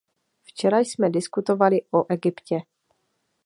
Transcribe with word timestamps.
Včera 0.43 0.79
jsme 0.79 1.09
diskutovali 1.09 1.81
o 1.91 2.05
Egyptě. 2.13 2.57